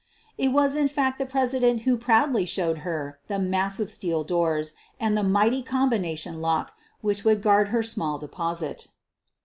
It 0.35 0.47
was 0.47 0.73
in 0.73 0.87
fact 0.87 1.19
the 1.19 1.27
president 1.27 1.81
who 1.83 1.95
proudly 1.95 2.43
showed 2.43 2.79
her 2.79 3.19
the 3.27 3.37
massive 3.37 3.87
steel 3.87 4.23
doors 4.23 4.73
and 4.99 5.15
the 5.15 5.21
mighty 5.21 5.61
combi 5.61 5.91
152 5.91 5.93
SOPHIE 5.93 5.97
LYONS 6.01 6.19
nation 6.19 6.41
lock 6.41 6.73
which 7.01 7.23
would 7.23 7.43
guard 7.43 7.67
her 7.67 7.83
small 7.83 8.17
deposit. 8.17 8.87